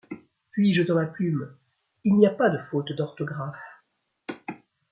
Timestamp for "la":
0.95-1.05